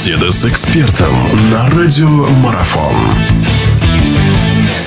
[0.00, 1.12] Беседа с экспертом
[1.52, 2.94] на радиомарафон.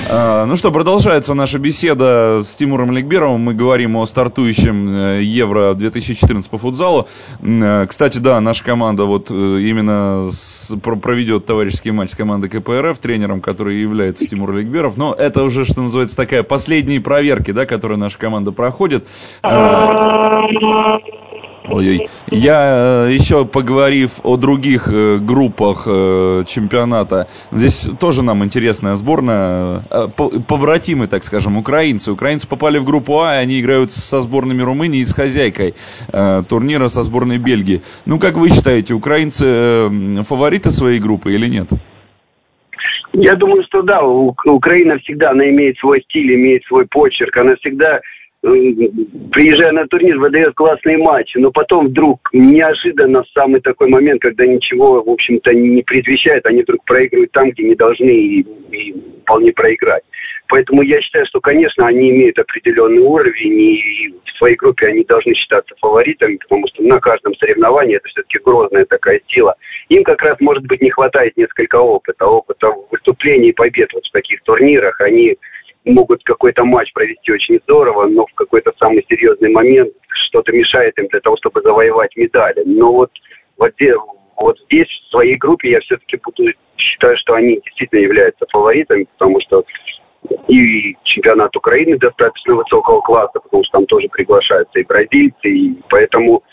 [0.10, 3.42] А, ну что, продолжается наша беседа с Тимуром Ликберовым.
[3.42, 7.08] Мы говорим о стартующем э, Евро 2014 по футзалу.
[7.44, 12.98] Э, кстати, да, наша команда вот э, именно с, проведет товарищеский матч с командой КПРФ,
[12.98, 14.98] тренером, который является Тимур Ликберов.
[14.98, 19.08] Но это уже, что называется, такая последние проверки, да, которые наша команда проходит.
[21.70, 22.08] Ой-ой.
[22.30, 29.82] Я э, еще поговорив о других э, группах э, чемпионата, здесь тоже нам интересная сборная,
[30.48, 32.12] побратимы, так скажем, украинцы.
[32.12, 35.76] Украинцы попали в группу А, и они играют со сборными Румынии и с хозяйкой
[36.50, 37.82] турнира со сборной Бельгии.
[38.06, 41.70] Ну, как вы считаете, украинцы фавориты своей группы или нет?
[43.14, 48.02] Я думаю, что да, Украина всегда, она имеет свой стиль, имеет свой почерк, она всегда
[48.44, 55.02] приезжая на турнир, выдает классные матчи, но потом вдруг неожиданно самый такой момент, когда ничего,
[55.02, 58.42] в общем-то, не предвещает, они вдруг проигрывают там, где не должны и,
[58.72, 60.04] и вполне проиграть.
[60.50, 65.34] Поэтому я считаю, что, конечно, они имеют определенный уровень, и в своей группе они должны
[65.36, 69.56] считаться фаворитами, потому что на каждом соревновании это все-таки грозная такая сила.
[69.88, 74.12] Им как раз, может быть, не хватает несколько опыта, опыта выступлений и побед вот в
[74.12, 75.00] таких турнирах.
[75.00, 75.38] Они
[75.86, 79.94] могут какой-то матч провести очень здорово, но в какой-то самый серьезный момент
[80.28, 82.64] что-то мешает им для того, чтобы завоевать медали.
[82.66, 83.12] Но вот,
[83.58, 83.74] вот,
[84.38, 89.40] вот здесь, в своей группе, я все-таки буду считаю, что они действительно являются фаворитами, потому
[89.42, 89.64] что
[90.48, 96.44] и чемпионат Украины достаточно высокого класса, потому что там тоже приглашаются и бразильцы, и поэтому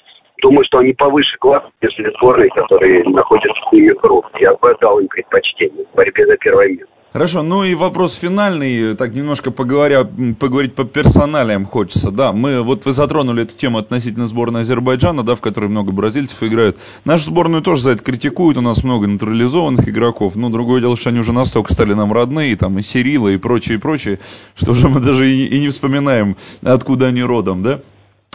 [0.42, 4.28] думаю, что они повыше класса, нежели сборные, которые находятся с ними в группе.
[4.41, 7.00] Я бы отдал им предпочтение в борьбе за первое место.
[7.12, 10.08] Хорошо, ну и вопрос финальный, так немножко поговоря,
[10.39, 15.34] поговорить по персоналиям хочется, да, мы, вот вы затронули эту тему относительно сборной Азербайджана, да,
[15.34, 19.88] в которой много бразильцев играют, нашу сборную тоже за это критикуют, у нас много натурализованных
[19.88, 23.38] игроков, но другое дело, что они уже настолько стали нам родные, там, и Сирила, и
[23.38, 24.20] прочее, и прочее,
[24.55, 27.81] что уже мы даже и, и не вспоминаем, откуда они родом, да,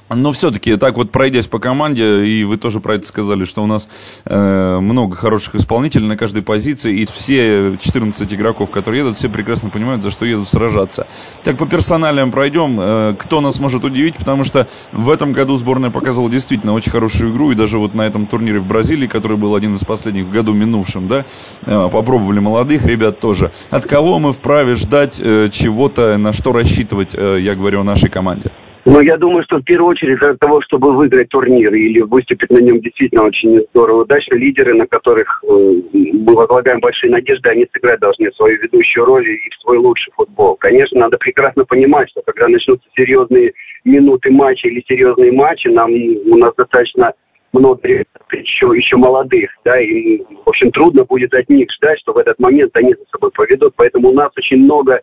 [0.10, 3.66] но все-таки, так вот пройдясь по команде, и вы тоже про это сказали, что у
[3.66, 3.88] нас
[4.26, 9.70] э, много хороших исполнителей на каждой позиции, и все 14 игроков, которые едут, все прекрасно
[9.70, 11.08] понимают, за что едут сражаться.
[11.44, 15.90] Так по персоналиям пройдем, э, кто нас может удивить, потому что в этом году сборная
[15.90, 19.56] показывала действительно очень хорошую игру, и даже вот на этом турнире в Бразилии, который был
[19.56, 21.26] один из последних в году минувшем, да,
[21.62, 23.52] э, попробовали молодых ребят тоже.
[23.72, 28.10] От кого мы вправе ждать э, чего-то, на что рассчитывать, э, я говорю о нашей
[28.10, 28.52] команде?
[28.88, 32.60] Ну, я думаю, что в первую очередь для того, чтобы выиграть турнир или выступить на
[32.60, 35.48] нем действительно очень здорово удачно, лидеры, на которых э,
[35.92, 40.56] мы возлагаем большие надежды, они сыграть должны свою ведущую роль и в свой лучший футбол.
[40.58, 43.54] Конечно, надо прекрасно понимать, что когда начнутся серьезные
[43.86, 47.14] минуты матча или серьезные матчи, нам у нас достаточно
[47.54, 47.88] много
[48.34, 52.38] еще, еще молодых, да, и, в общем, трудно будет от них ждать, что в этот
[52.38, 55.02] момент они за собой поведут, поэтому у нас очень много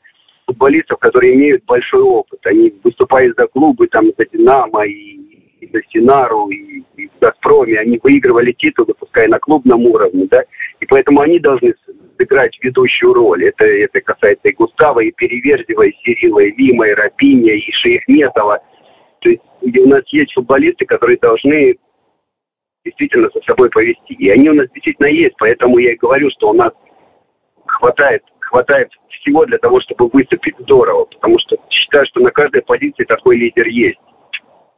[0.53, 2.39] футболистов, которые имеют большой опыт.
[2.45, 5.17] Они выступают за клубы, там, за «Динамо» и,
[5.61, 7.79] и за «Синару», и, и в «Газпроме».
[7.79, 10.45] Они выигрывали титулы, пускай на клубном уровне, да,
[10.81, 11.75] и поэтому они должны
[12.19, 13.47] сыграть ведущую роль.
[13.47, 18.61] Это, это касается и Густава, и Переверзева, и Сирила, и Лима, и Рапиня, и Шейхметова.
[19.21, 21.77] То есть у нас есть футболисты, которые должны
[22.85, 24.13] действительно за собой повести.
[24.15, 26.73] И они у нас действительно есть, поэтому я и говорю, что у нас
[27.67, 33.05] хватает, хватает всего для того, чтобы выступить здорово, потому что считаю, что на каждой позиции
[33.05, 33.99] такой лидер есть.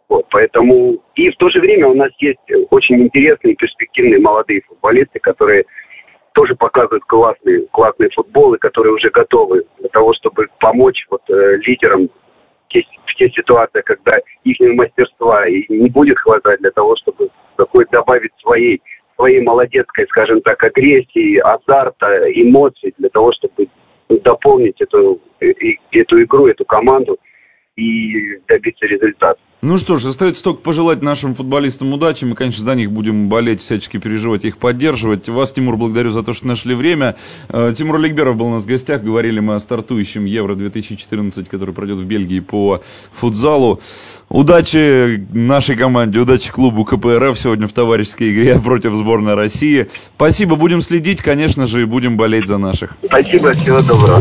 [0.08, 2.38] Вот, поэтому и в то же время у нас есть
[2.70, 5.64] очень интересные, перспективные молодые футболисты, которые
[6.34, 11.56] тоже показывают классный, классный футбол и которые уже готовы для того, чтобы помочь вот, э,
[11.66, 12.84] лидерам в те,
[13.16, 18.82] те ситуации, когда их мастерства и не будет хватать для того, чтобы какой добавить своей,
[19.16, 23.68] своей молодецкой, скажем так, агрессии, азарта, эмоций для того, чтобы
[24.08, 27.18] дополнить эту, эту игру, эту команду
[27.76, 29.40] и добиться результата.
[29.64, 32.26] Ну что ж, остается только пожелать нашим футболистам удачи.
[32.26, 35.26] Мы, конечно, за них будем болеть, всячески переживать, их поддерживать.
[35.30, 37.16] Вас, Тимур, благодарю за то, что нашли время.
[37.48, 39.02] Э, Тимур Ликберов был у нас в гостях.
[39.02, 43.80] Говорили мы о стартующем Евро-2014, который пройдет в Бельгии по футзалу.
[44.28, 49.88] Удачи нашей команде, удачи клубу КПРФ сегодня в товарищеской игре против сборной России.
[50.16, 52.98] Спасибо, будем следить, конечно же, и будем болеть за наших.
[53.06, 54.20] Спасибо, всего доброго.